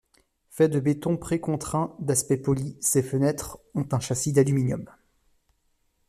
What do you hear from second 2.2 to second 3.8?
poli, ses fenêtres